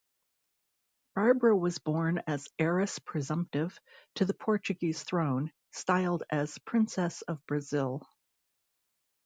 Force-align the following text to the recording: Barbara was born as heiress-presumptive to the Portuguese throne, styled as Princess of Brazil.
Barbara 1.13 1.55
was 1.55 1.77
born 1.77 2.23
as 2.25 2.47
heiress-presumptive 2.57 3.79
to 4.15 4.25
the 4.25 4.33
Portuguese 4.33 5.03
throne, 5.03 5.51
styled 5.73 6.23
as 6.31 6.57
Princess 6.65 7.21
of 7.21 7.45
Brazil. 7.45 8.09